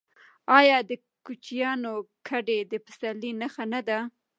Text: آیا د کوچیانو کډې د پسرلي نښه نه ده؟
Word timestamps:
آیا 0.59 0.77
د 0.89 0.91
کوچیانو 1.25 1.93
کډې 2.27 2.59
د 2.71 2.73
پسرلي 2.85 3.31
نښه 3.41 3.65
نه 3.73 3.81
ده؟ 3.87 3.99